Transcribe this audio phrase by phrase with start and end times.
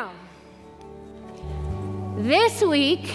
[0.00, 0.12] Now,
[2.16, 3.12] this week,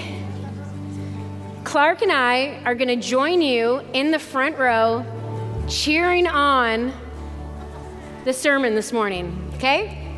[1.63, 5.03] Clark and I are going to join you in the front row
[5.67, 6.93] cheering on
[8.23, 10.15] the sermon this morning, okay?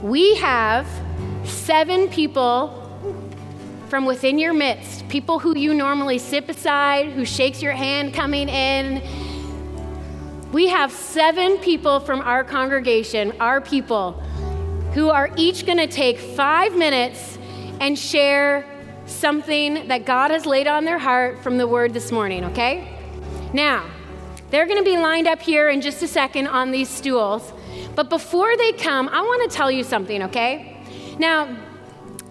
[0.00, 0.86] We have
[1.44, 2.82] seven people
[3.88, 8.48] from within your midst, people who you normally sit beside, who shakes your hand coming
[8.48, 9.02] in.
[10.52, 14.22] We have seven people from our congregation, our people,
[14.96, 17.36] who are each going to take five minutes
[17.82, 18.64] and share
[19.04, 22.98] something that God has laid on their heart from the word this morning, okay?
[23.52, 23.84] Now,
[24.48, 27.52] they're going to be lined up here in just a second on these stools.
[27.94, 30.82] But before they come, I want to tell you something, okay?
[31.18, 31.54] Now,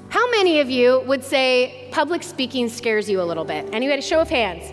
[0.09, 3.69] how many of you would say public speaking scares you a little bit?
[3.75, 4.01] Anybody?
[4.01, 4.71] Show of hands.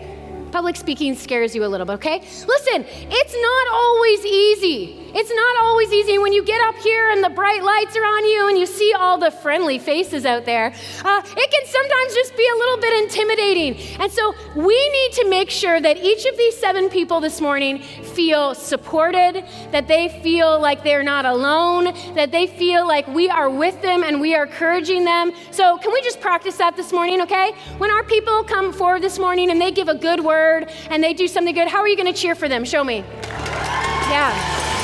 [0.51, 2.21] Public speaking scares you a little bit, okay?
[2.21, 5.02] Listen, it's not always easy.
[5.15, 8.25] It's not always easy when you get up here and the bright lights are on
[8.25, 10.73] you and you see all the friendly faces out there.
[11.05, 13.75] Uh, it can sometimes just be a little bit intimidating.
[13.99, 17.79] And so we need to make sure that each of these seven people this morning
[17.79, 23.51] feel supported, that they feel like they're not alone, that they feel like we are
[23.51, 25.31] with them and we are encouraging them.
[25.51, 27.51] So, can we just practice that this morning, okay?
[27.77, 31.13] When our people come forward this morning and they give a good word and they
[31.13, 32.65] do something good, how are you going to cheer for them?
[32.65, 33.03] Show me.
[34.09, 34.82] Yeah.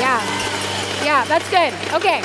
[0.00, 1.04] Yeah.
[1.04, 1.74] Yeah, that's good.
[1.94, 2.22] Okay.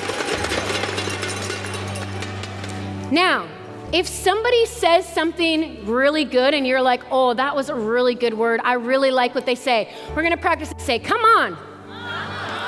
[3.11, 3.47] Now,
[3.91, 8.33] if somebody says something really good and you're like, oh, that was a really good
[8.33, 11.55] word, I really like what they say, we're gonna practice and say, come on.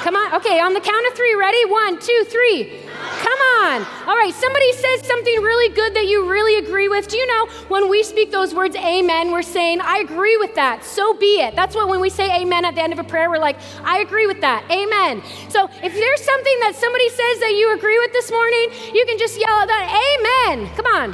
[0.04, 0.36] Come on.
[0.36, 1.66] Okay, on the count of three, ready?
[1.66, 2.80] One, two, three.
[2.98, 3.86] Come on.
[4.08, 7.08] All right, somebody says something really good that you really agree with.
[7.08, 10.84] Do you know when we speak those words, amen, we're saying, I agree with that.
[10.84, 11.56] So be it.
[11.56, 14.00] That's what when we say amen at the end of a prayer, we're like, I
[14.00, 14.64] agree with that.
[14.72, 15.22] Amen.
[15.50, 19.18] So if there's something that somebody says that you agree with this morning, you can
[19.18, 20.70] just yell at that, amen.
[20.76, 21.14] Come on.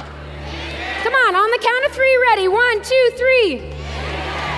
[1.02, 2.48] Come on, on the count of three, ready?
[2.48, 3.73] One, two, three.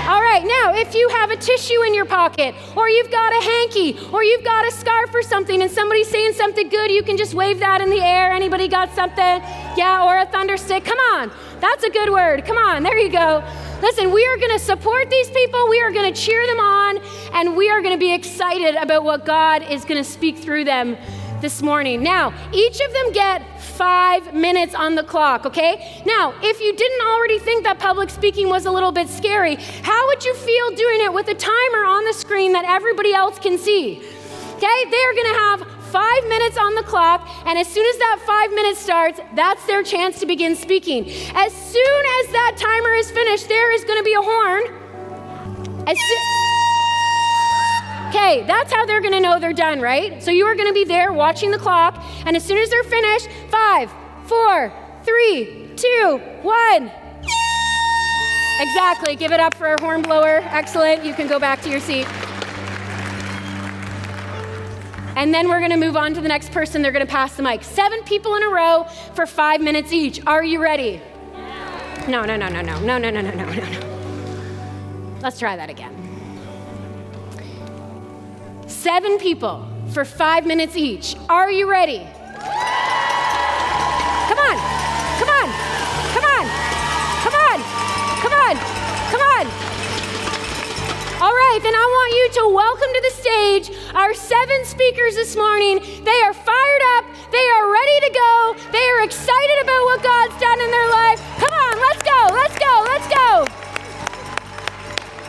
[0.07, 3.43] All right, now if you have a tissue in your pocket, or you've got a
[3.45, 7.17] hanky, or you've got a scarf or something, and somebody's saying something good, you can
[7.17, 8.31] just wave that in the air.
[8.31, 9.43] Anybody got something?
[9.77, 10.85] Yeah, or a thunder stick.
[10.85, 12.45] Come on, that's a good word.
[12.45, 13.43] Come on, there you go.
[13.83, 17.01] Listen, we are going to support these people, we are going to cheer them on,
[17.33, 20.67] and we are going to be excited about what God is going to speak through
[20.67, 20.97] them
[21.47, 22.03] this morning.
[22.03, 26.03] Now, each of them get five minutes on the clock, okay?
[26.05, 30.09] Now, if you didn't already think that public speaking was a little bit scary, how
[30.09, 33.59] would you feel doing it with a timer on the screen that everybody else can
[33.59, 33.99] see?
[34.57, 35.61] Okay, they're gonna have
[35.93, 39.85] five minutes on the clock, and as soon as that five minutes starts, that's their
[39.85, 41.09] chance to begin speaking.
[41.37, 44.65] As soon as that timer is finished, there is gonna be a horn.
[45.87, 45.97] As
[48.09, 50.23] Okay, that's how they're gonna know they're done, right?
[50.23, 53.29] So you are gonna be there watching the clock, and as soon as they're finished,
[53.51, 53.93] five,
[54.25, 54.73] four,
[55.05, 56.91] three, two, one.
[58.59, 59.17] Exactly.
[59.17, 60.41] Give it up for our horn blower.
[60.45, 61.05] Excellent.
[61.05, 62.07] You can go back to your seat.
[65.15, 66.83] And then we're going to move on to the next person.
[66.83, 67.63] They're going to pass the mic.
[67.63, 68.85] Seven people in a row
[69.15, 70.25] for five minutes each.
[70.27, 71.01] Are you ready?
[72.09, 75.19] No, no, no, no, no, no, no, no, no, no, no.
[75.23, 75.96] Let's try that again.
[78.87, 81.17] Seven people for five minutes each.
[81.29, 82.07] Are you ready?
[84.31, 84.57] Come on,
[85.19, 85.49] come on,
[86.15, 86.47] come on,
[87.27, 87.59] come on,
[88.23, 88.55] come on,
[89.11, 89.45] come on.
[91.19, 95.35] All right, then I want you to welcome to the stage our seven speakers this
[95.35, 95.83] morning.
[96.07, 100.39] They are fired up, they are ready to go, they are excited about what God's
[100.39, 101.19] done in their life.
[101.43, 103.51] Come on, let's go, let's go, let's go.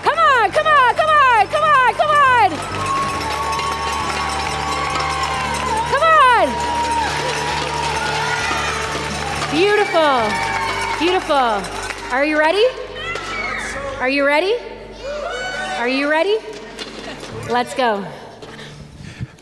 [0.06, 2.97] Come on, come on, come on, come on, come on.
[9.58, 10.22] Beautiful.
[11.00, 11.36] Beautiful.
[12.14, 12.64] Are you ready?
[14.00, 14.54] Are you ready?
[15.80, 16.38] Are you ready?
[17.50, 18.06] Let's go.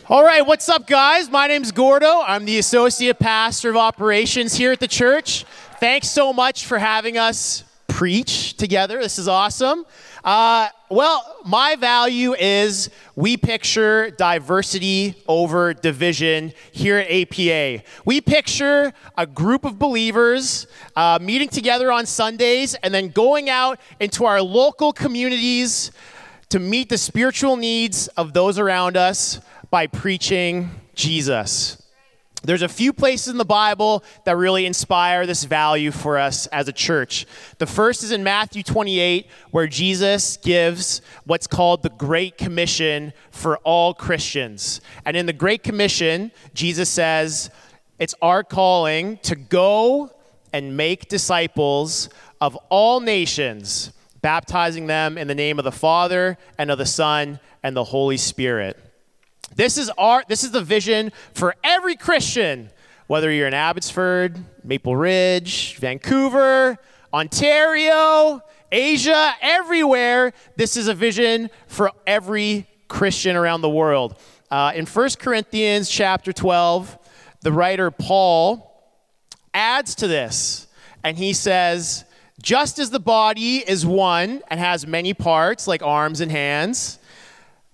[0.08, 1.28] All right, what's up, guys?
[1.28, 2.22] My name's Gordo.
[2.26, 5.44] I'm the Associate Pastor of Operations here at the church.
[5.80, 8.98] Thanks so much for having us preach together.
[8.98, 9.84] This is awesome.
[10.26, 17.84] Uh, well, my value is we picture diversity over division here at APA.
[18.04, 23.80] We picture a group of believers uh, meeting together on Sundays and then going out
[24.00, 25.92] into our local communities
[26.48, 29.38] to meet the spiritual needs of those around us
[29.70, 31.85] by preaching Jesus.
[32.46, 36.68] There's a few places in the Bible that really inspire this value for us as
[36.68, 37.26] a church.
[37.58, 43.56] The first is in Matthew 28, where Jesus gives what's called the Great Commission for
[43.58, 44.80] all Christians.
[45.04, 47.50] And in the Great Commission, Jesus says,
[47.98, 50.12] It's our calling to go
[50.52, 52.08] and make disciples
[52.40, 53.92] of all nations,
[54.22, 58.16] baptizing them in the name of the Father and of the Son and the Holy
[58.16, 58.85] Spirit.
[59.54, 62.70] This is our this is the vision for every Christian,
[63.06, 66.78] whether you're in Abbotsford, Maple Ridge, Vancouver,
[67.12, 70.32] Ontario, Asia, everywhere.
[70.56, 74.20] This is a vision for every Christian around the world.
[74.50, 76.98] Uh, in 1 Corinthians chapter 12,
[77.40, 78.72] the writer Paul
[79.54, 80.66] adds to this,
[81.02, 82.04] and he says,
[82.42, 86.98] just as the body is one and has many parts, like arms and hands,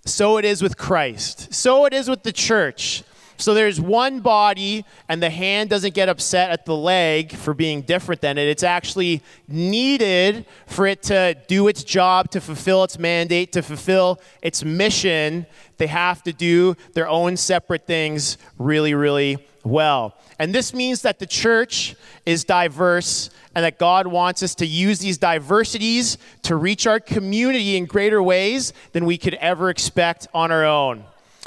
[0.05, 1.53] so it is with Christ.
[1.55, 3.05] So it is with the church.
[3.43, 7.83] So there's one body, and the hand doesn't get upset at the leg for being
[7.83, 8.47] different than it.
[8.47, 14.21] It's actually needed for it to do its job, to fulfill its mandate, to fulfill
[14.43, 15.47] its mission.
[15.79, 20.15] They have to do their own separate things really, really well.
[20.39, 25.01] And this means that the church is diverse and that God wants us to use
[25.01, 30.53] these diversities to reach our community in greater ways than we could ever expect on
[30.53, 31.05] our own.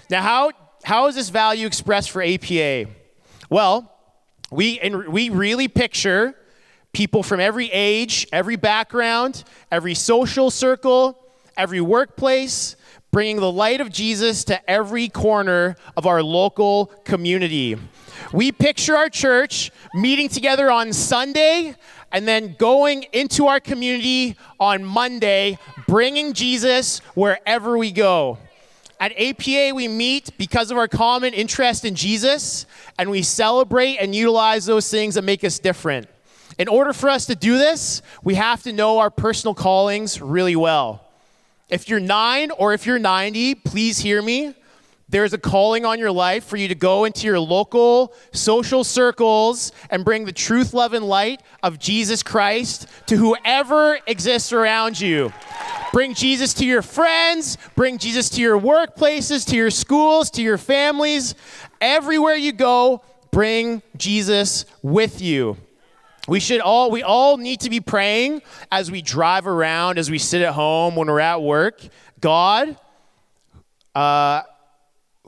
[0.09, 0.51] Now, how,
[0.85, 2.85] how is this value expressed for APA?
[3.49, 3.91] Well,
[4.51, 6.35] we, and we really picture
[6.93, 11.17] people from every age, every background, every social circle,
[11.57, 12.75] every workplace,
[13.09, 17.79] bringing the light of Jesus to every corner of our local community.
[18.31, 21.75] We picture our church meeting together on Sunday
[22.11, 25.57] and then going into our community on Monday,
[25.87, 28.37] bringing Jesus wherever we go.
[28.99, 32.65] At APA, we meet because of our common interest in Jesus,
[32.97, 36.07] and we celebrate and utilize those things that make us different.
[36.57, 40.55] In order for us to do this, we have to know our personal callings really
[40.55, 41.05] well.
[41.69, 44.55] If you're nine or if you're 90, please hear me
[45.07, 49.71] there's a calling on your life for you to go into your local social circles
[49.91, 55.31] and bring the truth, love, and light of Jesus Christ to whoever exists around you.
[55.93, 60.57] Bring Jesus to your friends, bring Jesus to your workplaces, to your schools, to your
[60.57, 61.35] families.
[61.79, 65.55] Everywhere you go, bring Jesus with you.
[66.27, 68.41] We should all we all need to be praying
[68.71, 71.79] as we drive around, as we sit at home, when we're at work.
[72.19, 72.75] God,
[73.93, 74.41] uh,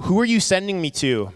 [0.01, 1.31] who are you sending me to?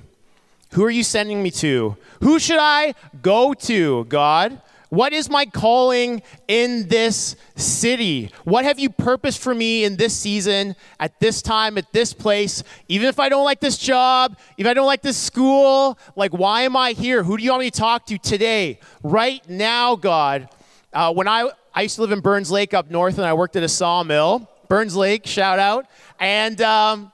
[0.74, 1.98] Who are you sending me to?
[2.22, 4.62] Who should I go to, God?
[4.90, 8.30] What is my calling in this city?
[8.44, 12.62] What have you purposed for me in this season, at this time, at this place?
[12.90, 16.64] Even if I don't like this job, if I don't like this school, like, why
[16.64, 17.24] am I here?
[17.24, 20.50] Who do you want me to talk to today, right now, God?
[20.92, 23.56] Uh, when I, I used to live in Burns Lake up north and I worked
[23.56, 25.86] at a sawmill, Burns Lake, shout out.
[26.20, 27.14] And um,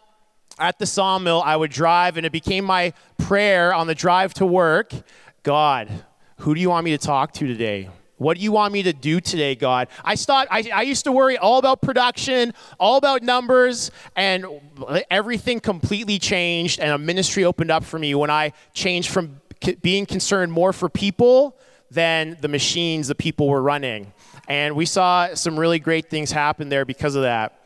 [0.59, 4.45] at the sawmill, I would drive, and it became my prayer on the drive to
[4.45, 4.93] work
[5.47, 5.89] God,
[6.39, 7.89] who do you want me to talk to today?
[8.17, 9.87] What do you want me to do today, God?
[10.03, 14.45] I thought I, I used to worry all about production, all about numbers, and
[15.09, 16.81] everything completely changed.
[16.81, 19.39] And a ministry opened up for me when I changed from
[19.81, 21.57] being concerned more for people
[21.89, 24.11] than the machines the people were running.
[24.49, 27.65] And we saw some really great things happen there because of that.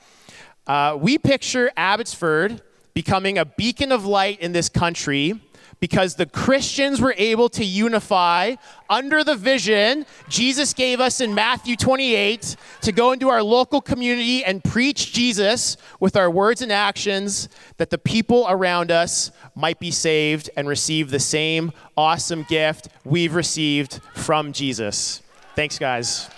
[0.67, 2.61] Uh, we picture Abbotsford
[2.93, 5.39] becoming a beacon of light in this country
[5.81, 8.55] because the Christians were able to unify
[8.89, 14.45] under the vision Jesus gave us in Matthew 28 to go into our local community
[14.45, 19.91] and preach Jesus with our words and actions that the people around us might be
[19.91, 25.23] saved and receive the same awesome gift we've received from Jesus.
[25.55, 26.29] Thanks, guys.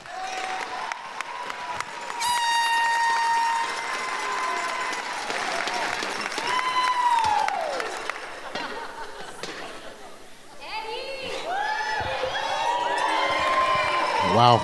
[14.33, 14.57] Wow.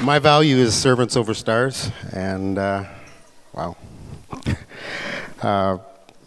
[0.00, 2.84] My value is servants over stars, and uh,
[3.52, 3.76] wow.
[5.42, 5.78] uh,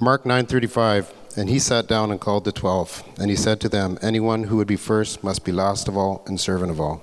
[0.02, 3.98] Mark 9:35, and he sat down and called the twelve, and he said to them,
[4.02, 7.02] "Anyone who would be first must be last of all and servant of all."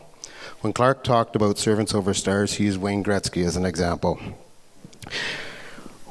[0.60, 4.20] When Clark talked about servants over stars, he used Wayne Gretzky as an example.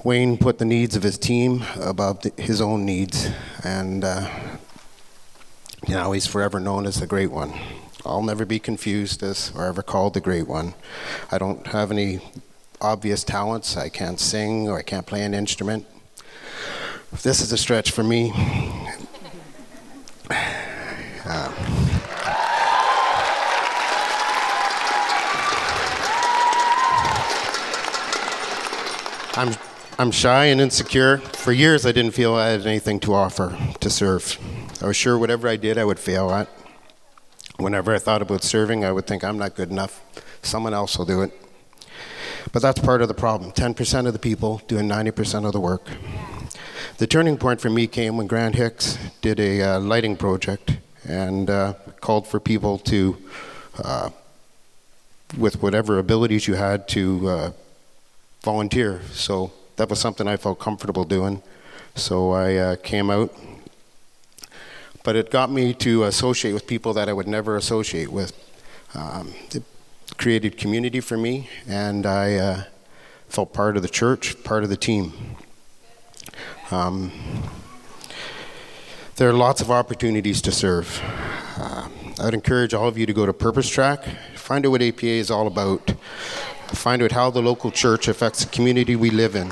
[0.04, 3.30] Wayne put the needs of his team above the, his own needs,
[3.64, 4.28] and uh,
[5.88, 7.54] you know, he's forever known as the Great One.
[8.06, 10.74] I'll never be confused as or ever called the Great One.
[11.32, 12.20] I don't have any
[12.80, 13.78] obvious talents.
[13.78, 15.86] I can't sing or I can't play an instrument.
[17.24, 18.32] this is a stretch for me.
[21.24, 21.52] Uh,
[29.36, 29.56] I'm,
[29.98, 31.20] I'm shy and insecure.
[31.20, 34.38] For years, I didn't feel I had anything to offer to serve.
[34.82, 36.50] I was sure whatever I did, I would fail at.
[37.58, 40.02] Whenever I thought about serving, I would think I'm not good enough.
[40.42, 41.32] Someone else will do it.
[42.52, 45.88] But that's part of the problem 10% of the people doing 90% of the work.
[46.98, 51.50] The turning point for me came when Grant Hicks did a uh, lighting project and
[51.50, 53.18] uh, called for people to,
[53.84, 54.10] uh,
[55.38, 57.52] with whatever abilities you had, to uh,
[58.42, 59.02] volunteer.
[59.12, 61.44] So that was something I felt comfortable doing.
[61.94, 63.32] So I uh, came out.
[65.04, 68.34] But it got me to associate with people that I would never associate with.
[68.94, 69.64] Um, it
[70.18, 72.64] created community for me, and I uh,
[73.30, 75.14] felt part of the church, part of the team.
[76.70, 77.12] Um,
[79.16, 81.02] there are lots of opportunities to serve.
[81.58, 81.88] Uh,
[82.20, 84.04] I'd encourage all of you to go to Purpose Track,
[84.36, 85.92] find out what APA is all about,
[86.68, 89.50] find out how the local church affects the community we live in,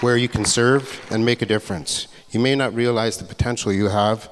[0.00, 2.06] where you can serve and make a difference.
[2.30, 4.30] You may not realize the potential you have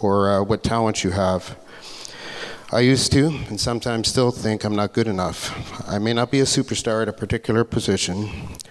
[0.00, 1.56] or uh, what talents you have.
[2.72, 5.88] I used to, and sometimes still think I'm not good enough.
[5.88, 8.28] I may not be a superstar at a particular position,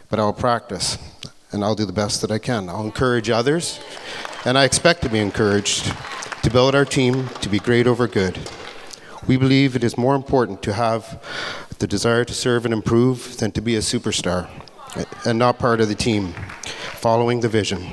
[0.09, 0.97] but I'll practice
[1.51, 2.67] and I'll do the best that I can.
[2.67, 3.79] I'll encourage others,
[4.43, 5.93] and I expect to be encouraged
[6.43, 8.37] to build our team to be great over good.
[9.25, 11.23] We believe it is more important to have
[11.79, 14.49] the desire to serve and improve than to be a superstar
[15.25, 16.33] and not part of the team,
[16.99, 17.85] following the vision.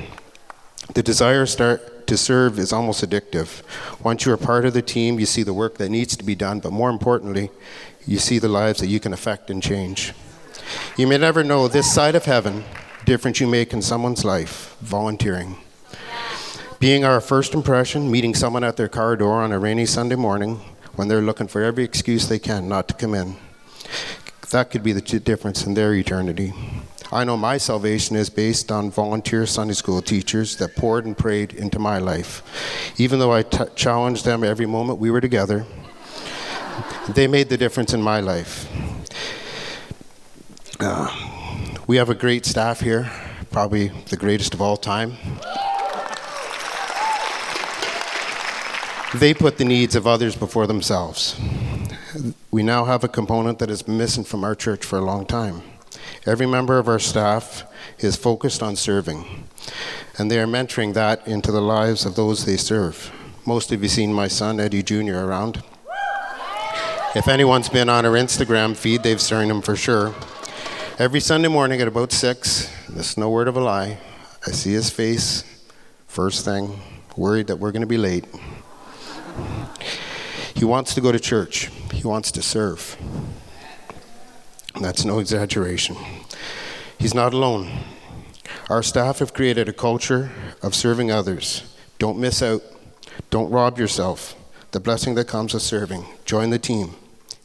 [0.93, 3.61] The desire start to serve is almost addictive.
[4.03, 6.59] Once you're part of the team, you see the work that needs to be done,
[6.59, 7.49] but more importantly,
[8.05, 10.13] you see the lives that you can affect and change.
[10.97, 12.63] You may never know this side of heaven,
[13.05, 15.57] difference you make in someone's life, volunteering.
[16.79, 20.59] Being our first impression, meeting someone at their car door on a rainy Sunday morning
[20.95, 23.37] when they're looking for every excuse they can not to come in.
[24.51, 26.53] That could be the difference in their eternity.
[27.13, 31.53] I know my salvation is based on volunteer Sunday school teachers that poured and prayed
[31.53, 32.41] into my life.
[32.97, 35.63] Even though I t- challenged them every moment we were together,
[37.09, 38.67] they made the difference in my life.
[40.79, 41.07] Uh,
[41.85, 43.11] we have a great staff here,
[43.51, 45.13] probably the greatest of all time.
[49.13, 51.39] They put the needs of others before themselves.
[52.49, 55.27] We now have a component that has been missing from our church for a long
[55.27, 55.61] time.
[56.25, 57.63] Every member of our staff
[57.99, 59.47] is focused on serving,
[60.17, 63.11] and they are mentoring that into the lives of those they serve.
[63.45, 65.15] Most of you seen my son Eddie Jr.
[65.15, 65.63] around.
[67.15, 70.15] If anyone's been on our Instagram feed, they've seen him for sure.
[70.97, 73.99] Every Sunday morning at about six, this is no word of a lie,
[74.45, 75.43] I see his face
[76.13, 76.79] first thing,
[77.17, 78.25] worried that we're going to be late.
[80.53, 81.71] He wants to go to church.
[81.91, 82.95] He wants to serve.
[84.79, 85.95] That's no exaggeration.
[86.97, 87.69] He's not alone.
[88.69, 91.63] Our staff have created a culture of serving others.
[91.99, 92.61] Don't miss out.
[93.29, 94.35] Don't rob yourself.
[94.71, 96.05] The blessing that comes with serving.
[96.25, 96.95] Join the team.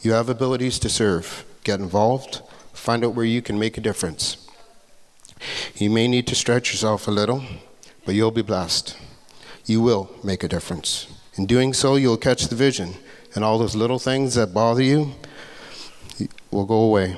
[0.00, 1.44] You have abilities to serve.
[1.64, 2.40] Get involved.
[2.72, 4.48] Find out where you can make a difference.
[5.76, 7.42] You may need to stretch yourself a little,
[8.06, 8.96] but you'll be blessed.
[9.66, 11.08] You will make a difference.
[11.34, 12.94] In doing so, you'll catch the vision,
[13.34, 15.14] and all those little things that bother you
[16.50, 17.16] will go away.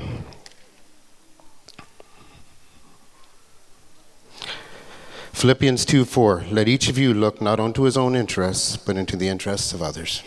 [5.32, 6.44] Philippians 2 4.
[6.50, 9.80] Let each of you look not unto his own interests, but into the interests of
[9.80, 10.22] others.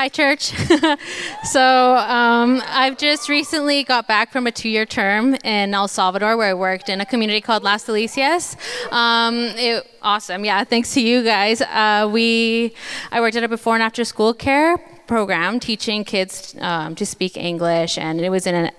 [0.00, 0.44] Hi, church.
[1.44, 6.38] so, um, I've just recently got back from a two year term in El Salvador
[6.38, 8.56] where I worked in a community called Las Delicias.
[8.90, 10.42] Um, it, awesome.
[10.42, 11.60] Yeah, thanks to you guys.
[11.60, 12.72] Uh, we,
[13.10, 17.36] I worked at a before and after school care program teaching kids um, to speak
[17.36, 18.72] English, and it was in a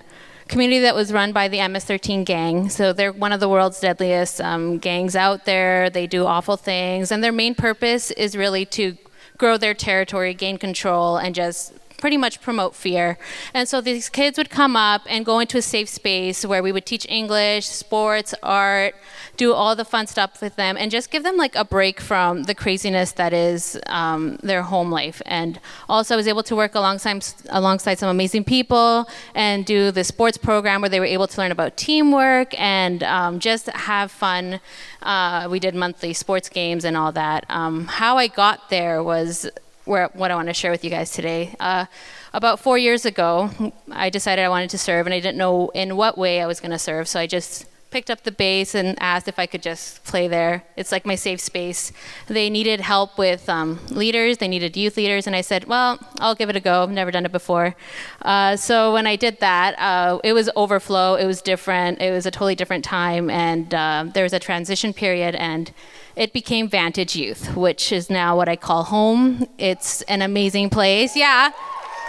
[0.48, 2.68] community that was run by the MS-13 gang.
[2.68, 5.88] So they're one of the world's deadliest um, gangs out there.
[5.88, 8.96] They do awful things, and their main purpose is really to
[9.42, 11.72] grow their territory, gain control, and just
[12.02, 13.16] pretty much promote fear.
[13.54, 16.72] And so these kids would come up and go into a safe space where we
[16.72, 18.96] would teach English, sports, art,
[19.36, 22.42] do all the fun stuff with them, and just give them like a break from
[22.42, 25.22] the craziness that is um, their home life.
[25.26, 30.02] And also, I was able to work alongside alongside some amazing people and do the
[30.02, 34.58] sports program where they were able to learn about teamwork and um, just have fun.
[35.02, 37.46] Uh, we did monthly sports games and all that.
[37.48, 39.48] Um, how I got there was
[39.84, 41.54] where, what I want to share with you guys today.
[41.60, 41.86] Uh,
[42.32, 43.50] about four years ago,
[43.90, 46.60] I decided I wanted to serve, and I didn't know in what way I was
[46.60, 47.08] going to serve.
[47.08, 50.64] So I just picked up the bass and asked if I could just play there.
[50.76, 51.92] It's like my safe space.
[52.26, 56.34] They needed help with um, leaders, they needed youth leaders, and I said, Well, I'll
[56.34, 56.82] give it a go.
[56.82, 57.76] I've never done it before.
[58.22, 62.26] Uh, so when I did that, uh, it was overflow, it was different, it was
[62.26, 65.72] a totally different time, and uh, there was a transition period, and
[66.16, 69.46] it became Vantage Youth, which is now what I call home.
[69.58, 71.14] It's an amazing place.
[71.14, 71.52] Yeah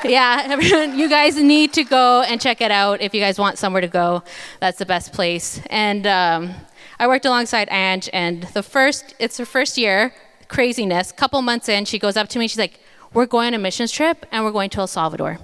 [0.03, 3.57] yeah, everyone, you guys need to go and check it out if you guys want
[3.57, 4.23] somewhere to go.
[4.59, 5.61] That's the best place.
[5.69, 6.53] And um,
[6.99, 10.13] I worked alongside Ange, and the first, it's her first year,
[10.47, 11.11] craziness.
[11.11, 12.47] Couple months in, she goes up to me.
[12.47, 12.79] She's like,
[13.13, 15.39] "We're going on a missions trip, and we're going to El Salvador."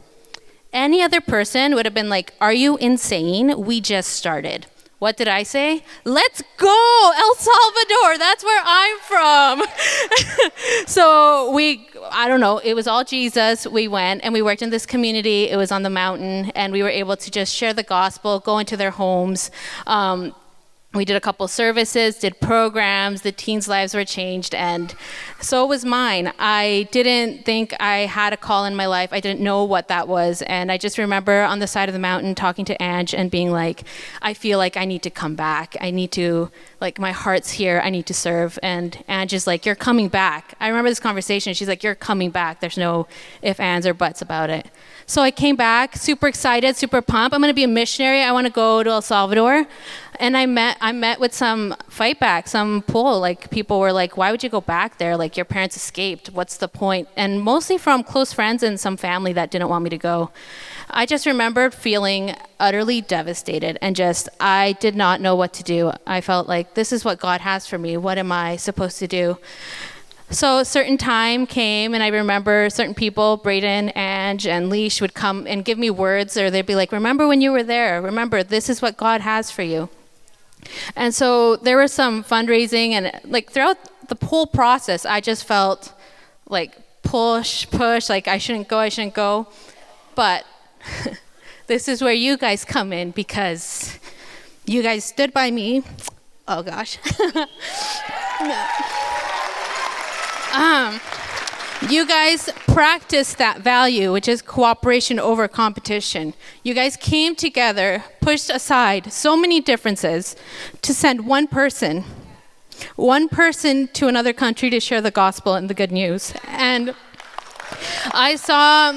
[0.72, 3.66] Any other person would have been like, "Are you insane?
[3.66, 4.68] We just started."
[5.00, 5.82] What did I say?
[6.04, 8.18] Let's go, El Salvador.
[8.18, 9.64] That's where I'm from.
[10.88, 13.66] so we, I don't know, it was all Jesus.
[13.66, 15.50] We went and we worked in this community.
[15.50, 18.58] It was on the mountain, and we were able to just share the gospel, go
[18.58, 19.52] into their homes.
[19.88, 20.36] Um,
[20.94, 24.96] we did a couple services, did programs, the teens' lives were changed, and
[25.40, 26.34] so was mine.
[26.40, 29.14] I didn't think I had a call in my life.
[29.14, 30.42] I didn't know what that was.
[30.44, 33.52] And I just remember on the side of the mountain talking to Ange and being
[33.52, 33.84] like,
[34.24, 35.76] I feel like I need to come back.
[35.80, 36.50] I need to,
[36.82, 37.82] like, my heart's here.
[37.84, 38.58] I need to serve.
[38.64, 40.56] And Ange is like, You're coming back.
[40.60, 41.54] I remember this conversation.
[41.54, 42.60] She's like, You're coming back.
[42.60, 43.08] There's no
[43.42, 44.68] if, ands, or buts about it.
[45.06, 47.34] So I came back, super excited, super pumped.
[47.34, 48.22] I'm going to be a missionary.
[48.22, 49.66] I want to go to El Salvador.
[50.20, 53.20] And I met I met with some fight back, some pull.
[53.20, 55.16] Like people were like, "Why would you go back there?
[55.16, 56.30] Like your parents escaped.
[56.32, 59.90] What's the point?" And mostly from close friends and some family that didn't want me
[59.90, 60.30] to go.
[60.92, 65.92] I just remembered feeling utterly devastated and just I did not know what to do.
[66.08, 67.96] I felt like this is what God has for me.
[67.98, 69.38] What am I supposed to do?
[70.32, 75.16] So a certain time came, and I remember certain people, Braden, Ange, and Leash, would
[75.16, 78.00] come and give me words, or they'd be like, "Remember when you were there?
[78.00, 79.90] Remember this is what God has for you."
[80.96, 83.78] And so there was some fundraising, and like throughout
[84.08, 85.94] the whole process, I just felt
[86.48, 89.48] like push, push, like I shouldn't go, I shouldn't go.
[90.14, 90.46] But
[91.68, 94.00] this is where you guys come in because
[94.66, 95.84] you guys stood by me.
[96.48, 96.98] Oh gosh.
[100.54, 101.00] Um,
[101.90, 106.34] you guys practice that value, which is cooperation over competition.
[106.64, 110.36] You guys came together, pushed aside so many differences
[110.82, 112.04] to send one person,
[112.96, 116.34] one person to another country to share the gospel and the good news.
[116.48, 116.96] And
[118.12, 118.92] I saw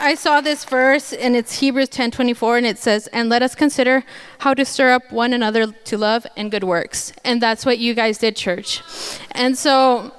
[0.00, 4.02] I saw this verse and it's Hebrews 10:24 and it says and let us consider
[4.38, 7.12] how to stir up one another to love and good works.
[7.22, 8.80] And that's what you guys did church.
[9.32, 10.12] And so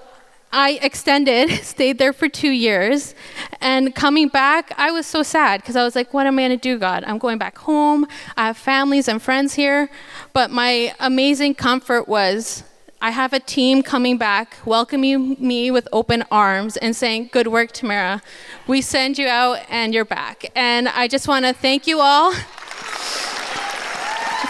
[0.53, 3.15] I extended, stayed there for two years,
[3.59, 6.51] and coming back, I was so sad because I was like, what am I going
[6.51, 7.03] to do, God?
[7.05, 8.05] I'm going back home.
[8.37, 9.89] I have families and friends here.
[10.31, 12.63] But my amazing comfort was
[13.03, 17.71] I have a team coming back, welcoming me with open arms and saying, Good work,
[17.71, 18.21] Tamara.
[18.67, 20.51] We send you out and you're back.
[20.55, 22.31] And I just want to thank you all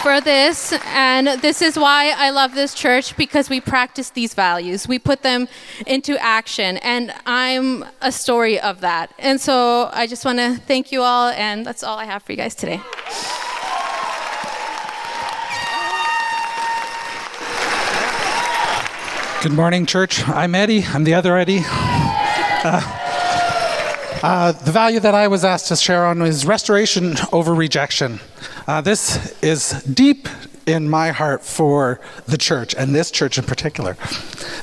[0.02, 0.74] for this.
[0.84, 5.22] And this is why I love this church because we practice these values, we put
[5.22, 5.48] them
[5.86, 6.76] into action.
[6.78, 9.14] And I'm a story of that.
[9.18, 11.28] And so I just want to thank you all.
[11.28, 12.82] And that's all I have for you guys today.
[19.42, 20.28] Good morning, church.
[20.28, 20.84] I'm Eddie.
[20.84, 21.62] I'm the other Eddie.
[22.64, 22.80] Uh,
[24.22, 28.20] uh, the value that I was asked to share on is restoration over rejection.
[28.68, 30.28] Uh, this is deep
[30.64, 33.96] in my heart for the church, and this church in particular.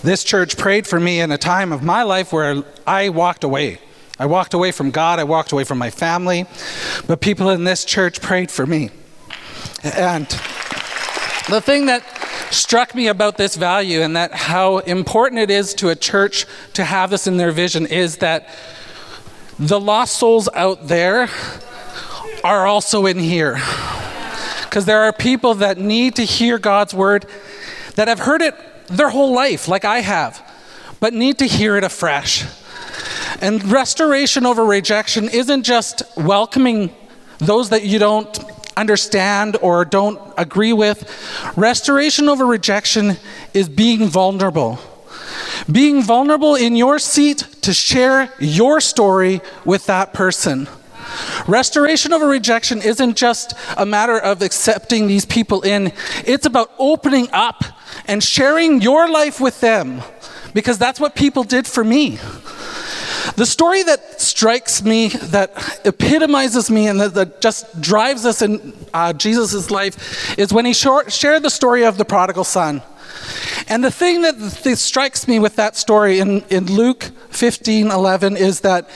[0.02, 3.80] This church prayed for me in a time of my life where I walked away.
[4.18, 6.46] I walked away from God, I walked away from my family,
[7.06, 8.92] but people in this church prayed for me.
[9.84, 10.26] And
[11.50, 12.19] the thing that
[12.52, 16.84] struck me about this value and that how important it is to a church to
[16.84, 18.50] have this in their vision is that
[19.58, 21.30] the lost souls out there
[22.44, 23.60] are also in here.
[24.64, 27.26] Because there are people that need to hear God's word
[27.96, 28.56] that have heard it
[28.88, 30.42] their whole life, like I have,
[31.00, 32.46] but need to hear it afresh.
[33.42, 36.94] And restoration over rejection isn't just welcoming
[37.40, 38.38] those that you don't
[38.80, 41.10] understand or don't agree with.
[41.56, 43.18] Restoration over rejection
[43.54, 44.80] is being vulnerable
[45.72, 50.68] being vulnerable in your seat to share your story with that person.
[51.48, 55.92] Restoration over rejection isn't just a matter of accepting these people in,
[56.26, 57.64] it's about opening up
[58.08, 60.02] and sharing your life with them
[60.54, 62.20] because that's what people did for me.
[63.36, 68.74] The story that strikes me, that epitomizes me, and that, that just drives us in
[68.94, 72.82] uh, Jesus' life is when he shared the story of the prodigal son.
[73.68, 78.38] And the thing that, that strikes me with that story in, in Luke 15 11
[78.38, 78.90] is that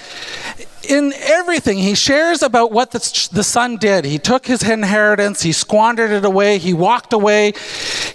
[0.88, 4.06] in everything, he shares about what the, the, son did.
[4.06, 7.54] He took his inheritance, he squandered it away, he walked away,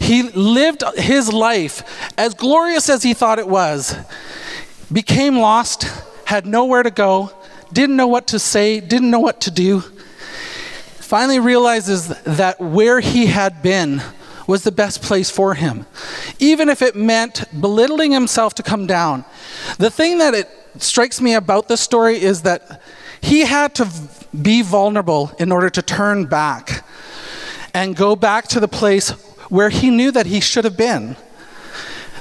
[0.00, 1.82] he lived his life
[2.18, 3.96] as glorious as he thought it was,
[4.92, 5.84] became lost,
[6.24, 7.30] had nowhere to go,
[7.72, 9.80] didn't know what to say, didn't know what to do.
[9.80, 14.02] Finally realizes that where he had been
[14.46, 15.86] was the best place for him,
[16.38, 19.24] even if it meant belittling himself to come down.
[19.78, 20.48] The thing that it
[20.78, 22.82] strikes me about this story is that
[23.20, 23.88] he had to
[24.42, 26.84] be vulnerable in order to turn back
[27.74, 29.10] and go back to the place
[29.50, 31.16] where he knew that he should have been.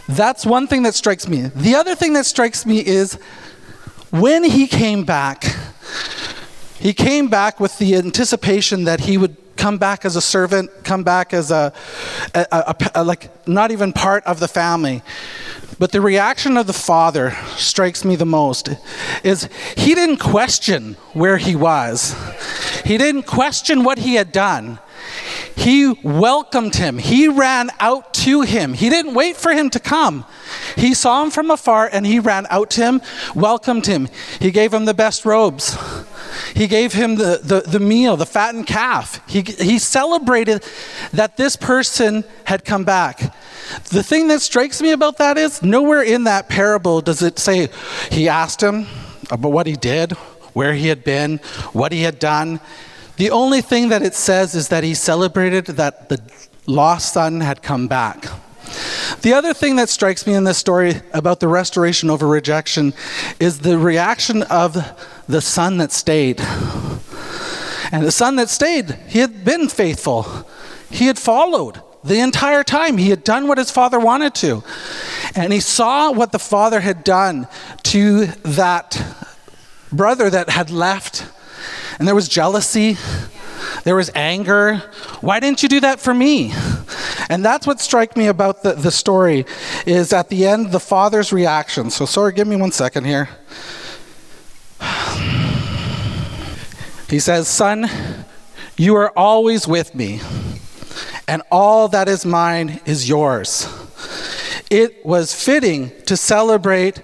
[0.07, 1.51] That's one thing that strikes me.
[1.55, 3.15] The other thing that strikes me is
[4.09, 5.43] when he came back,
[6.79, 11.03] he came back with the anticipation that he would come back as a servant, come
[11.03, 11.73] back as a,
[12.33, 15.01] a, a, a, like not even part of the family.
[15.79, 18.69] But the reaction of the father strikes me the most
[19.23, 22.15] is he didn't question where he was.
[22.85, 24.79] He didn't question what he had done.
[25.57, 26.99] He welcomed him.
[26.99, 28.73] He ran out to him.
[28.73, 30.23] He didn't wait for him to come.
[30.75, 33.01] He saw him from afar and he ran out to him,
[33.33, 34.07] welcomed him.
[34.39, 35.75] He gave him the best robes.
[36.53, 39.19] He gave him the, the, the meal, the fattened calf.
[39.27, 40.63] He, he celebrated
[41.11, 43.33] that this person had come back.
[43.89, 47.69] The thing that strikes me about that is nowhere in that parable does it say
[48.11, 48.85] he asked him
[49.31, 50.11] about what he did,
[50.53, 51.39] where he had been,
[51.73, 52.59] what he had done.
[53.17, 56.21] The only thing that it says is that he celebrated that the
[56.67, 58.27] lost son had come back.
[59.21, 62.93] The other thing that strikes me in this story about the restoration over rejection
[63.39, 64.77] is the reaction of
[65.27, 66.39] the son that stayed.
[67.91, 70.45] And the son that stayed, he had been faithful,
[70.89, 72.97] he had followed the entire time.
[72.97, 74.63] He had done what his father wanted to.
[75.35, 77.47] And he saw what the father had done
[77.83, 79.01] to that
[79.91, 81.25] brother that had left.
[81.99, 82.97] And there was jealousy,
[83.83, 84.77] there was anger.
[85.21, 86.53] Why didn't you do that for me?
[87.29, 89.45] And that's what struck me about the, the story
[89.85, 91.89] is at the end the father's reaction.
[91.89, 93.29] So sorry, give me one second here.
[97.09, 97.89] He says, Son,
[98.77, 100.21] you are always with me
[101.27, 103.67] and all that is mine is yours.
[104.69, 107.01] It was fitting to celebrate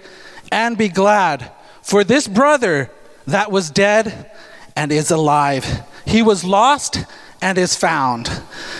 [0.51, 1.51] and be glad
[1.82, 2.89] for this brother
[3.27, 4.32] that was dead
[4.75, 5.83] and is alive.
[6.05, 7.05] He was lost
[7.41, 8.29] and is found.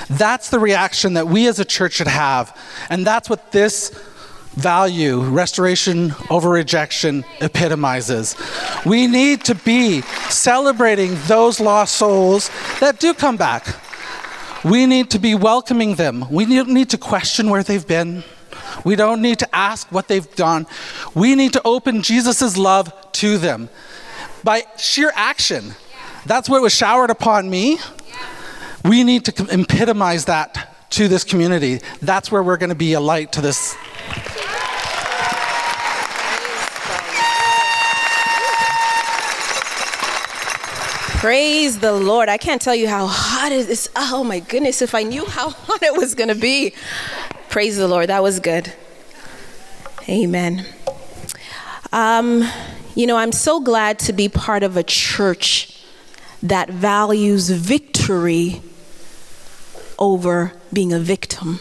[0.10, 2.58] That's the reaction that we as a church should have.
[2.90, 3.90] And that's what this
[4.54, 8.36] value, restoration over rejection, epitomizes.
[8.86, 13.76] We need to be celebrating those lost souls that do come back.
[14.64, 16.26] We need to be welcoming them.
[16.30, 18.24] We don't need to question where they've been.
[18.86, 20.68] We don't need to ask what they've done.
[21.14, 23.70] We need to open Jesus' love to them
[24.44, 25.76] by sheer action.
[26.26, 27.80] That's what was showered upon me.
[28.86, 31.80] We need to epitomize that to this community.
[32.02, 33.76] That's where we're going to be a light to this
[41.24, 42.28] Praise the Lord.
[42.28, 43.90] I can't tell you how hot it is.
[43.96, 46.74] Oh my goodness, if I knew how hot it was going to be.
[47.48, 48.10] Praise the Lord.
[48.10, 48.74] That was good.
[50.10, 50.66] Amen.
[51.94, 52.44] Um,
[52.94, 55.73] you know, I'm so glad to be part of a church
[56.44, 58.62] that values victory
[59.98, 61.60] over being a victim.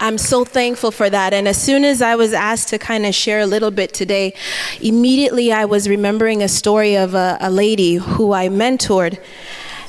[0.00, 1.32] I'm so thankful for that.
[1.32, 4.34] And as soon as I was asked to kind of share a little bit today,
[4.80, 9.18] immediately I was remembering a story of a, a lady who I mentored.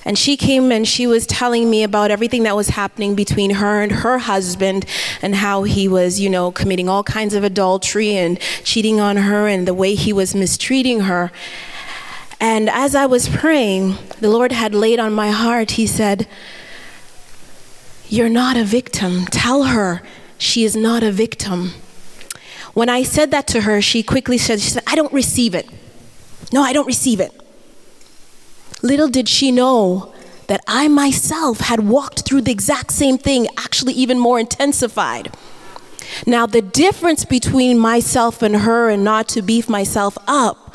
[0.06, 3.82] And she came and she was telling me about everything that was happening between her
[3.82, 4.86] and her husband
[5.22, 9.48] and how he was, you know, committing all kinds of adultery and cheating on her
[9.48, 11.32] and the way he was mistreating her.
[12.40, 16.28] And as I was praying, the Lord had laid on my heart, He said,
[18.10, 19.26] you're not a victim.
[19.26, 20.02] Tell her
[20.38, 21.72] she is not a victim.
[22.74, 25.70] When I said that to her, she quickly said, she said, I don't receive it.
[26.54, 27.32] No, I don't receive it.
[28.82, 30.14] Little did she know
[30.46, 35.36] that I myself had walked through the exact same thing, actually, even more intensified.
[36.26, 40.67] Now, the difference between myself and her, and not to beef myself up,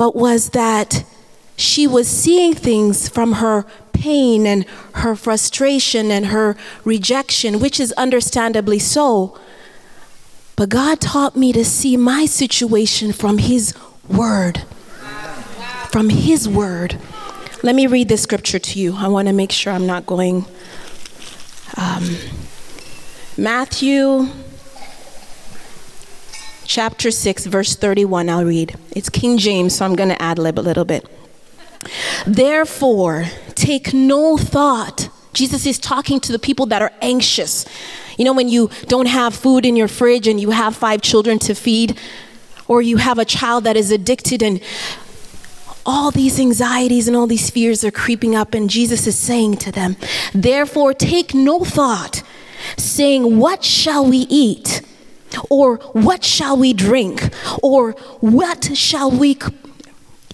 [0.00, 1.04] but was that
[1.58, 7.92] she was seeing things from her pain and her frustration and her rejection, which is
[7.98, 9.38] understandably so.
[10.56, 13.74] But God taught me to see my situation from His
[14.08, 14.62] Word.
[15.90, 16.98] From His Word.
[17.62, 18.96] Let me read this scripture to you.
[18.96, 20.46] I want to make sure I'm not going.
[21.76, 22.16] Um,
[23.36, 24.30] Matthew
[26.70, 28.76] chapter 6, verse 31, I'll read.
[28.92, 31.04] It's King James, so I'm going to ad lib a little bit.
[32.24, 33.24] Therefore,
[33.56, 35.08] take no thought.
[35.32, 37.66] Jesus is talking to the people that are anxious.
[38.16, 41.40] You know, when you don't have food in your fridge and you have five children
[41.40, 41.98] to feed,
[42.68, 44.60] or you have a child that is addicted and
[45.84, 49.72] all these anxieties and all these fears are creeping up, and Jesus is saying to
[49.72, 49.96] them,
[50.32, 52.22] Therefore, take no thought,
[52.76, 54.82] saying, What shall we eat?
[55.48, 57.32] Or what shall we drink?
[57.62, 59.38] Or what shall we,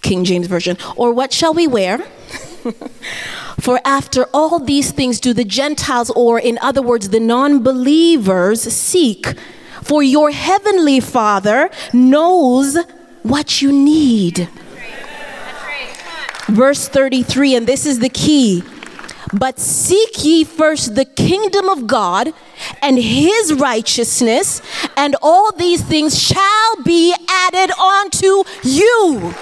[0.02, 1.98] King James Version, or what shall we wear?
[3.60, 8.62] For after all these things do the Gentiles, or in other words, the non believers,
[8.62, 9.34] seek.
[9.82, 12.76] For your heavenly Father knows
[13.22, 14.48] what you need.
[16.48, 18.62] Verse 33, and this is the key.
[19.38, 22.32] But seek ye first the kingdom of God
[22.80, 24.62] and his righteousness,
[24.96, 29.34] and all these things shall be added unto you.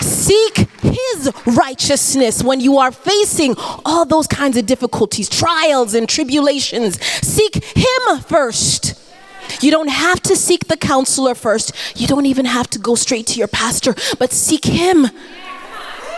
[0.00, 7.00] Seek his righteousness when you are facing all those kinds of difficulties, trials, and tribulations.
[7.02, 8.94] Seek him first.
[9.62, 11.72] You don't have to seek the counselor first.
[11.96, 15.06] You don't even have to go straight to your pastor, but seek him.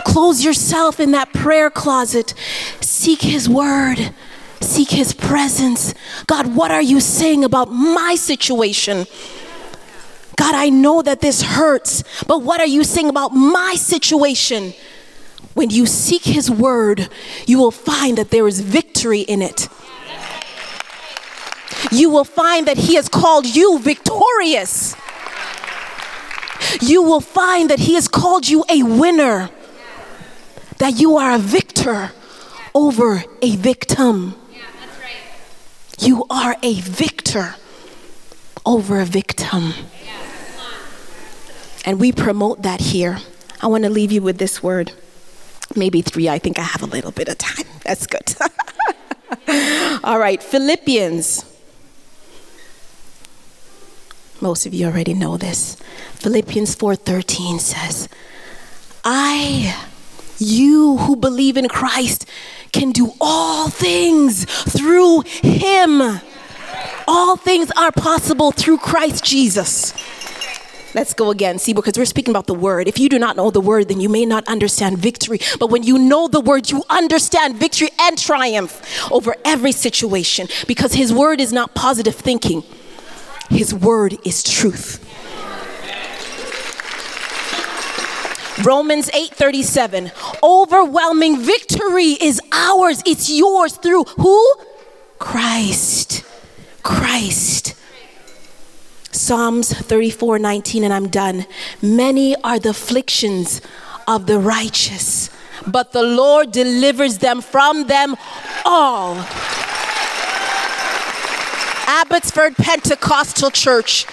[0.04, 2.34] Close yourself in that prayer closet.
[2.80, 4.12] Seek his word.
[4.60, 5.94] Seek his presence.
[6.26, 9.06] God, what are you saying about my situation?
[10.36, 14.74] God, I know that this hurts, but what are you saying about my situation?
[15.54, 17.08] When you seek his word,
[17.46, 19.68] you will find that there is victory in it
[21.90, 24.94] you will find that He has called you victorious.
[26.80, 29.50] You will find that He has called you a winner,
[30.80, 32.10] that you are a victor
[32.74, 34.34] over a victim.
[35.98, 37.54] You are a victor
[38.64, 39.74] over a victim.
[41.84, 43.18] And we promote that here.
[43.60, 44.92] I want to leave you with this word.
[45.76, 46.28] Maybe three.
[46.28, 47.66] I think I have a little bit of time.
[47.84, 48.34] That's good.
[50.04, 51.44] All right, Philippians
[54.40, 55.76] most of you already know this.
[56.14, 58.08] Philippians 4:13 says,
[59.04, 59.76] "I
[60.40, 62.26] you who believe in Christ
[62.72, 66.20] can do all things through him.
[67.06, 69.92] All things are possible through Christ Jesus."
[70.92, 71.58] Let's go again.
[71.58, 72.88] See, because we're speaking about the word.
[72.88, 75.40] If you do not know the word, then you may not understand victory.
[75.60, 80.94] But when you know the word, you understand victory and triumph over every situation because
[80.94, 82.64] his word is not positive thinking.
[83.50, 85.04] His word is truth.
[88.64, 90.10] Romans 8:37
[90.42, 93.02] Overwhelming victory is ours.
[93.06, 94.54] It's yours through who?
[95.18, 96.24] Christ.
[96.82, 97.74] Christ.
[99.12, 101.46] Psalms 34:19 and I'm done.
[101.82, 103.60] Many are the afflictions
[104.06, 105.30] of the righteous,
[105.66, 108.16] but the Lord delivers them from them
[108.64, 109.16] all.
[111.86, 114.06] Abbotsford Pentecostal Church,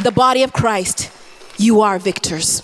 [0.00, 1.10] the body of Christ,
[1.56, 2.62] you are victors.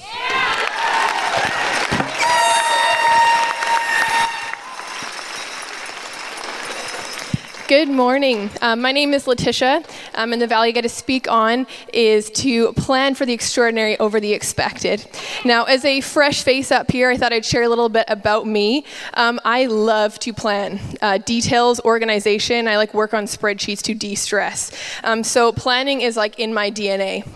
[7.66, 8.50] Good morning.
[8.60, 9.84] Um, my name is Letitia,
[10.16, 13.98] um, and the value I get to speak on is to plan for the extraordinary
[13.98, 15.06] over the expected.
[15.46, 18.46] Now, as a fresh face up here, I thought I'd share a little bit about
[18.46, 18.84] me.
[19.14, 22.68] Um, I love to plan uh, details, organization.
[22.68, 24.70] I like work on spreadsheets to de stress.
[25.02, 27.26] Um, so, planning is like in my DNA.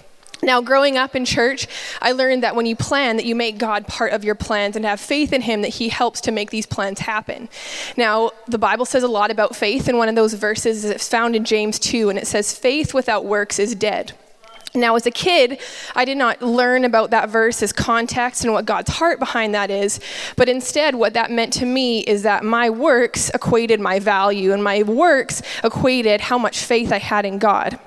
[0.42, 1.66] Now, growing up in church,
[2.00, 4.84] I learned that when you plan, that you make God part of your plans and
[4.84, 7.48] have faith in Him that He helps to make these plans happen.
[7.96, 11.34] Now, the Bible says a lot about faith, and one of those verses is found
[11.34, 14.12] in James 2, and it says, Faith without works is dead.
[14.74, 15.60] Now, as a kid,
[15.94, 19.70] I did not learn about that verse as context and what God's heart behind that
[19.70, 19.98] is,
[20.36, 24.62] but instead, what that meant to me is that my works equated my value, and
[24.62, 27.78] my works equated how much faith I had in God.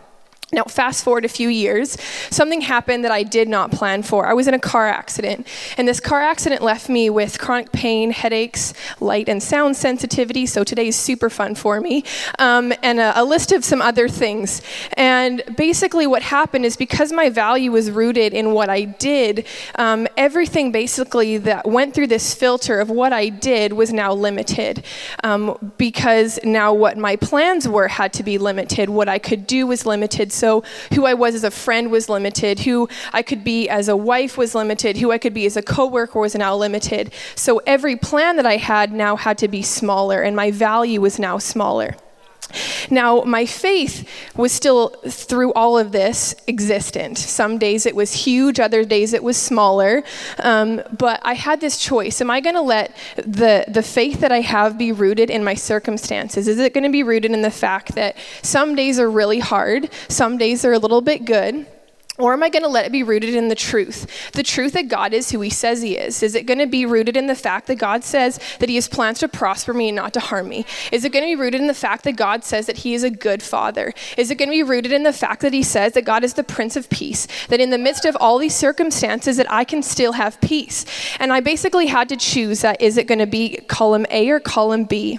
[0.54, 1.98] Now, fast forward a few years,
[2.30, 4.28] something happened that I did not plan for.
[4.28, 8.12] I was in a car accident, and this car accident left me with chronic pain,
[8.12, 10.46] headaches, light and sound sensitivity.
[10.46, 12.04] So today is super fun for me,
[12.38, 14.62] um, and a, a, list of some other things.
[14.98, 20.06] And basically, what happened is because my value was rooted in what I did, um,
[20.18, 24.84] everything basically that went through this filter of what I did was now limited.
[25.24, 29.66] Um, because now what my plans were had to be limited, what I could do
[29.66, 30.64] was limited so,
[30.96, 32.62] who I was as a friend was limited.
[32.62, 34.98] Who I could be as a wife was limited.
[34.98, 37.14] Who I could be as a coworker was now limited.
[37.36, 41.20] So, every plan that I had now had to be smaller, and my value was
[41.20, 41.96] now smaller.
[42.90, 47.18] Now, my faith was still, through all of this, existent.
[47.18, 50.04] Some days it was huge, other days it was smaller.
[50.40, 52.22] Um, but I had this choice.
[52.22, 55.54] Am I going to let the, the faith that I have be rooted in my
[55.54, 56.48] circumstances?
[56.48, 59.90] Is it going to be rooted in the fact that some days are really hard,
[60.08, 61.66] some days are a little bit good?
[62.22, 64.32] Or am I going to let it be rooted in the truth?
[64.34, 66.22] The truth that God is who He says He is.
[66.22, 68.88] Is it going to be rooted in the fact that God says that He has
[68.88, 70.64] plans to prosper me and not to harm me?
[70.92, 73.02] Is it going to be rooted in the fact that God says that He is
[73.02, 73.92] a good Father?
[74.18, 76.36] Is it going to be rooted in the fact that He says that God is
[76.36, 77.28] the Prince of Peace?
[77.48, 80.86] That in the midst of all these circumstances, that I can still have peace?
[81.20, 84.40] And I basically had to choose that is it going to be column A or
[84.40, 85.18] column B?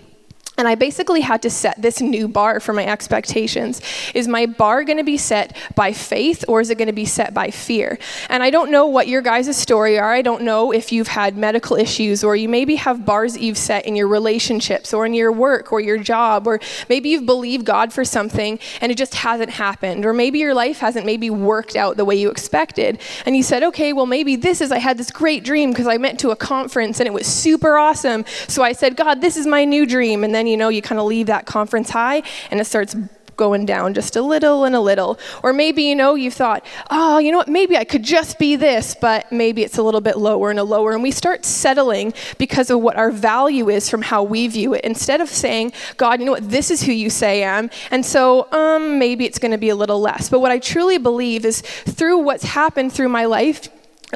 [0.58, 3.80] And I basically had to set this new bar for my expectations.
[4.14, 7.06] Is my bar going to be set by faith or is it going to be
[7.06, 7.98] set by fear?
[8.28, 10.12] And I don't know what your guys' story are.
[10.12, 13.86] I don't know if you've had medical issues or you maybe have bars you've set
[13.86, 17.90] in your relationships or in your work or your job or maybe you've believed God
[17.90, 21.96] for something and it just hasn't happened or maybe your life hasn't maybe worked out
[21.96, 23.00] the way you expected.
[23.24, 25.96] And you said, okay, well, maybe this is I had this great dream because I
[25.96, 28.26] went to a conference and it was super awesome.
[28.48, 30.24] So I said, God, this is my new dream.
[30.24, 32.96] And then then you know you kind of leave that conference high and it starts
[33.37, 35.18] going down just a little and a little.
[35.42, 38.57] Or maybe, you know, you've thought, oh, you know what, maybe I could just be
[38.57, 40.92] this, but maybe it's a little bit lower and a lower.
[40.92, 44.85] And we start settling because of what our value is from how we view it.
[44.85, 47.70] Instead of saying, God, you know what, this is who you say I am.
[47.90, 50.28] And so um, maybe it's going to be a little less.
[50.28, 53.68] But what I truly believe is through what's happened through my life,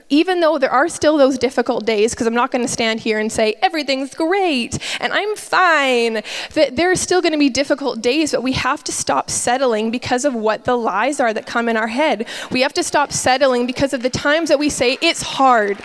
[0.08, 3.18] even though there are still those difficult days, because I'm not going to stand here
[3.18, 6.22] and say everything's great and I'm fine,
[6.54, 9.90] that there are still going to be difficult days, but we have to stop settling
[9.90, 12.26] because of what the lies are that come in our head.
[12.50, 15.78] We have to stop settling because of the times that we say it's hard.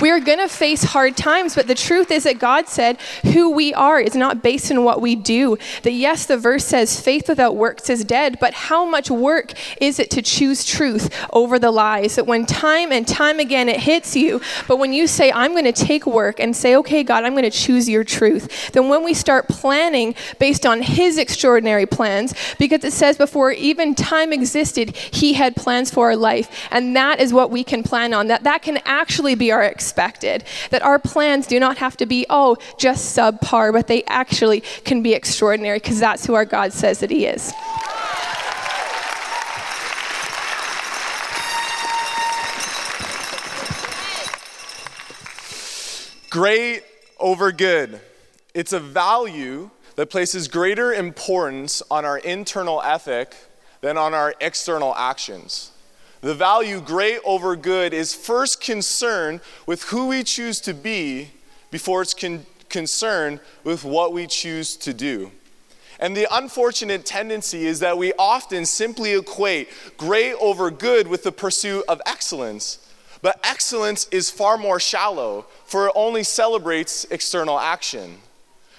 [0.00, 3.00] We are going to face hard times, but the truth is that God said
[3.32, 5.56] who we are is not based on what we do.
[5.82, 9.98] That yes, the verse says faith without works is dead, but how much work is
[9.98, 12.16] it to choose truth over the lies?
[12.16, 14.40] That when time and time again, again, it hits you.
[14.66, 17.44] But when you say, I'm going to take work and say, okay, God, I'm going
[17.44, 22.82] to choose your truth, then when we start planning based on His extraordinary plans, because
[22.82, 26.66] it says before even time existed, He had plans for our life.
[26.70, 28.28] And that is what we can plan on.
[28.28, 30.44] That that can actually be our expected.
[30.70, 35.02] That our plans do not have to be, oh, just subpar, but they actually can
[35.02, 37.52] be extraordinary because that's who our God says that He is.
[46.32, 46.82] Great
[47.20, 48.00] over good.
[48.54, 53.36] It's a value that places greater importance on our internal ethic
[53.82, 55.72] than on our external actions.
[56.22, 61.32] The value great over good is first concerned with who we choose to be
[61.70, 65.32] before it's con- concerned with what we choose to do.
[66.00, 69.68] And the unfortunate tendency is that we often simply equate
[69.98, 72.78] great over good with the pursuit of excellence.
[73.22, 78.18] But excellence is far more shallow, for it only celebrates external action.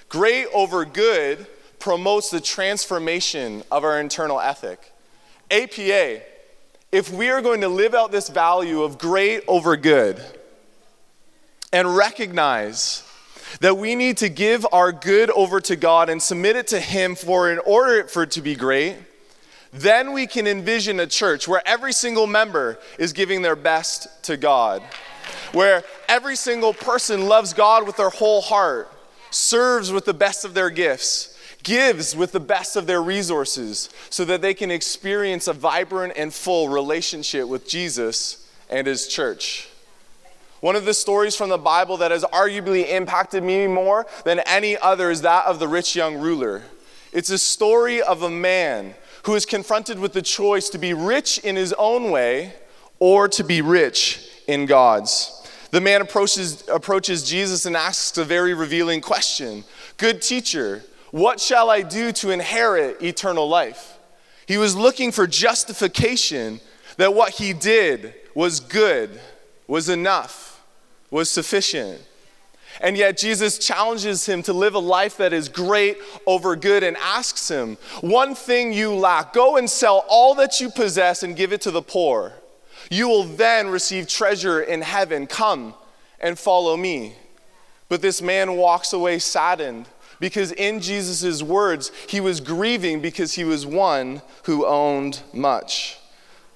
[0.09, 1.47] Great over good
[1.79, 4.91] promotes the transformation of our internal ethic.
[5.49, 6.21] APA,
[6.91, 10.21] if we are going to live out this value of great over good
[11.71, 13.03] and recognize
[13.61, 17.15] that we need to give our good over to God and submit it to Him
[17.15, 18.95] for in order for it to be great,
[19.73, 24.37] then we can envision a church where every single member is giving their best to
[24.37, 24.83] God,
[25.51, 28.91] where every single person loves God with their whole heart,
[29.31, 34.23] serves with the best of their gifts, gives with the best of their resources, so
[34.25, 39.69] that they can experience a vibrant and full relationship with Jesus and His church.
[40.59, 44.77] One of the stories from the Bible that has arguably impacted me more than any
[44.77, 46.61] other is that of the rich young ruler.
[47.11, 51.37] It's a story of a man who is confronted with the choice to be rich
[51.39, 52.53] in his own way
[52.99, 55.39] or to be rich in God's.
[55.71, 59.63] The man approaches, approaches Jesus and asks a very revealing question
[59.97, 63.97] Good teacher, what shall I do to inherit eternal life?
[64.45, 66.59] He was looking for justification
[66.97, 69.19] that what he did was good,
[69.67, 70.63] was enough,
[71.09, 72.01] was sufficient.
[72.81, 76.97] And yet, Jesus challenges him to live a life that is great over good and
[76.97, 81.53] asks him, One thing you lack, go and sell all that you possess and give
[81.53, 82.33] it to the poor.
[82.89, 85.27] You will then receive treasure in heaven.
[85.27, 85.75] Come
[86.19, 87.15] and follow me.
[87.89, 89.87] But this man walks away saddened
[90.19, 95.99] because, in Jesus' words, he was grieving because he was one who owned much.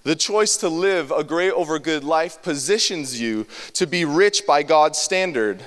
[0.03, 4.63] The choice to live a great over good life positions you to be rich by
[4.63, 5.61] God's standard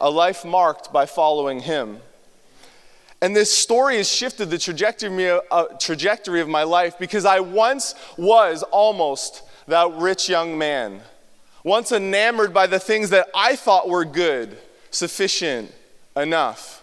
[0.00, 2.00] a life marked by following Him.
[3.20, 8.62] And this story has shifted the trajectory, uh, of my life because I once was
[8.64, 11.00] almost that rich young man,
[11.64, 14.58] once enamored by the things that I thought were good,
[14.90, 15.72] sufficient,
[16.14, 16.82] enough.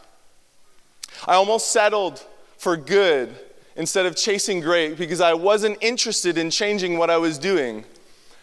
[1.27, 2.23] I almost settled
[2.57, 3.35] for good
[3.75, 7.85] instead of chasing great because I wasn't interested in changing what I was doing.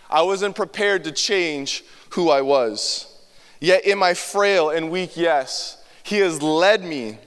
[0.08, 3.09] I wasn't prepared to change who I was.
[3.60, 7.18] Yet, in my frail and weak yes, He has led me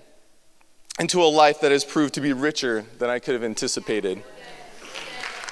[0.99, 4.21] into a life that has proved to be richer than I could have anticipated.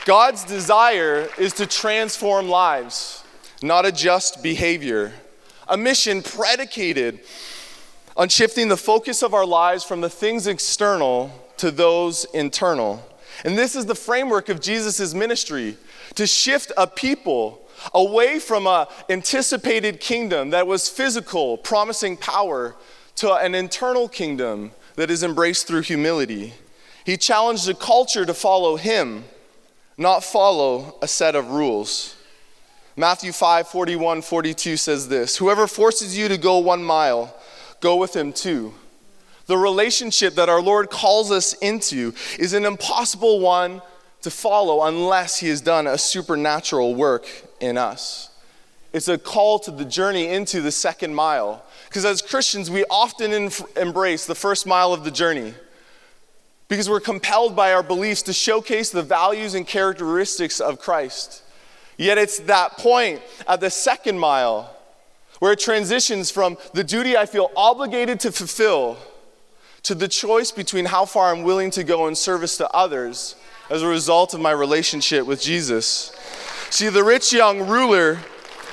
[0.05, 3.23] God's desire is to transform lives,
[3.61, 5.13] not adjust behavior.
[5.67, 7.19] A mission predicated
[8.17, 13.07] on shifting the focus of our lives from the things external to those internal.
[13.45, 15.77] And this is the framework of Jesus' ministry
[16.15, 17.61] to shift a people
[17.93, 22.75] away from an anticipated kingdom that was physical, promising power,
[23.15, 26.53] to an internal kingdom that is embraced through humility.
[27.05, 29.25] He challenged the culture to follow him,
[29.97, 32.15] not follow a set of rules.
[32.95, 37.36] Matthew 5 41, 42 says this Whoever forces you to go one mile,
[37.79, 38.73] go with him two.
[39.47, 43.82] The relationship that our Lord calls us into is an impossible one
[44.22, 47.28] to follow unless he has done a supernatural work
[47.59, 48.30] in us.
[48.93, 51.63] It's a call to the journey into the second mile.
[51.88, 55.53] Because as Christians, we often inf- embrace the first mile of the journey
[56.67, 61.43] because we're compelled by our beliefs to showcase the values and characteristics of Christ.
[61.97, 64.76] Yet it's that point at the second mile
[65.39, 68.97] where it transitions from the duty I feel obligated to fulfill
[69.84, 73.36] to the choice between how far I'm willing to go in service to others
[73.72, 76.11] as a result of my relationship with Jesus.
[76.69, 78.19] See, the rich young ruler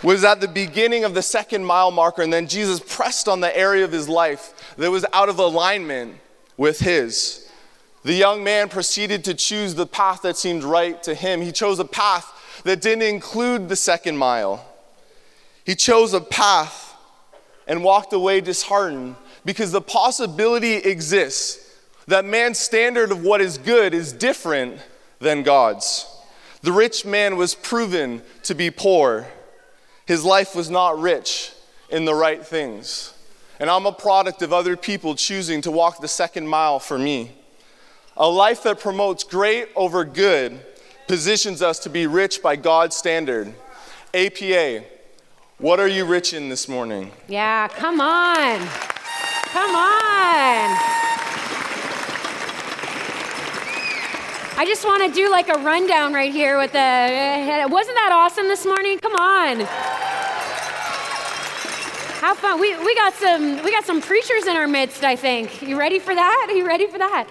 [0.03, 3.57] was at the beginning of the second mile marker, and then Jesus pressed on the
[3.57, 6.17] area of his life that was out of alignment
[6.57, 7.49] with his.
[8.03, 11.43] The young man proceeded to choose the path that seemed right to him.
[11.43, 14.67] He chose a path that didn't include the second mile.
[15.65, 16.97] He chose a path
[17.69, 21.68] and walked away disheartened because the possibility exists
[22.09, 24.81] that man's standard of what is good is different
[25.21, 26.07] than God's.
[26.63, 29.27] The rich man was proven to be poor.
[30.07, 31.53] His life was not rich
[31.91, 33.13] in the right things.
[33.61, 37.33] And I'm a product of other people choosing to walk the second mile for me.
[38.17, 40.65] A life that promotes great over good
[41.09, 43.55] positions us to be rich by God's standard.
[44.15, 44.83] APA,
[45.59, 47.13] what are you rich in this morning?
[47.29, 48.67] Yeah, come on.
[49.53, 50.98] Come on.
[54.59, 57.69] I just want to do like a rundown right here with the.
[57.71, 58.99] Wasn't that awesome this morning?
[58.99, 59.61] Come on.
[62.19, 62.61] How fun.
[62.61, 65.63] We, we got some we got some preachers in our midst, I think.
[65.63, 66.47] You ready for that?
[66.49, 67.29] Are you ready for that?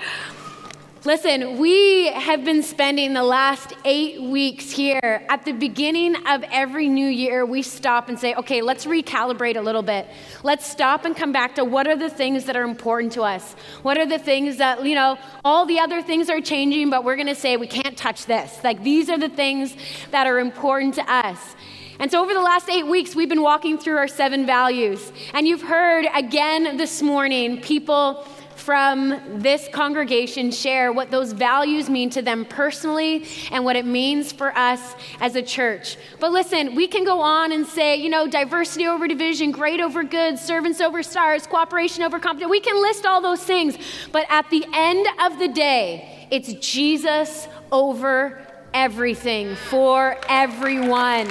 [1.07, 5.25] Listen, we have been spending the last eight weeks here.
[5.29, 9.61] At the beginning of every new year, we stop and say, okay, let's recalibrate a
[9.61, 10.05] little bit.
[10.43, 13.53] Let's stop and come back to what are the things that are important to us?
[13.83, 17.15] What are the things that, you know, all the other things are changing, but we're
[17.15, 18.61] going to say we can't touch this.
[18.61, 19.77] Like, these are the things
[20.11, 21.55] that are important to us.
[21.99, 25.13] And so, over the last eight weeks, we've been walking through our seven values.
[25.33, 28.27] And you've heard again this morning people
[28.67, 34.33] from this congregation share what those values mean to them personally and what it means
[34.33, 35.95] for us as a church.
[36.19, 40.03] But listen, we can go on and say, you know, diversity over division, great over
[40.03, 42.49] good, servants over stars, cooperation over competition.
[42.49, 43.77] We can list all those things.
[44.11, 51.29] But at the end of the day, it's Jesus over everything for everyone.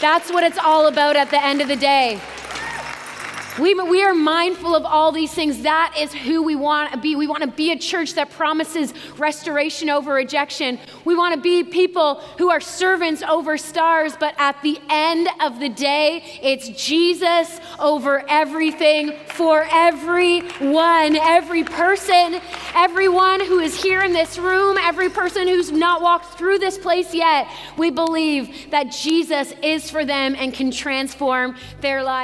[0.00, 2.18] That's what it's all about at the end of the day.
[3.60, 5.62] We, we are mindful of all these things.
[5.62, 7.14] That is who we want to be.
[7.14, 10.78] We want to be a church that promises restoration over rejection.
[11.04, 15.60] We want to be people who are servants over stars, but at the end of
[15.60, 22.40] the day, it's Jesus over everything for everyone, every person,
[22.74, 27.12] everyone who is here in this room, every person who's not walked through this place
[27.12, 27.46] yet.
[27.76, 32.20] We believe that Jesus is for them and can transform their lives.